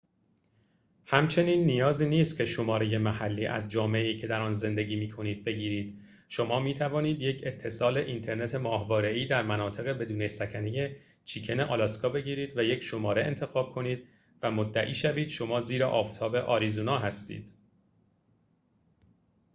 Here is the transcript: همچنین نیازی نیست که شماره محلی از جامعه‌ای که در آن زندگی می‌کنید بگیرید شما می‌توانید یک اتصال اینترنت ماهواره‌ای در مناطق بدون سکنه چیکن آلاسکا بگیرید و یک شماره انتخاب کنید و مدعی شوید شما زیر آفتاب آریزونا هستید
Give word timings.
همچنین 1.05 1.63
نیازی 1.65 2.09
نیست 2.09 2.37
که 2.37 2.45
شماره 2.45 2.97
محلی 2.97 3.45
از 3.45 3.69
جامعه‌ای 3.69 4.17
که 4.17 4.27
در 4.27 4.41
آن 4.41 4.53
زندگی 4.53 4.95
می‌کنید 4.95 5.43
بگیرید 5.43 5.99
شما 6.29 6.59
می‌توانید 6.59 7.21
یک 7.21 7.43
اتصال 7.45 7.97
اینترنت 7.97 8.55
ماهواره‌ای 8.55 9.25
در 9.25 9.43
مناطق 9.43 9.93
بدون 9.97 10.27
سکنه 10.27 10.95
چیکن 11.25 11.59
آلاسکا 11.59 12.09
بگیرید 12.09 12.57
و 12.57 12.63
یک 12.63 12.83
شماره 12.83 13.23
انتخاب 13.23 13.71
کنید 13.71 14.07
و 14.43 14.51
مدعی 14.51 14.93
شوید 14.93 15.27
شما 15.27 15.61
زیر 15.61 15.83
آفتاب 15.83 16.35
آریزونا 16.35 16.97
هستید 16.97 17.53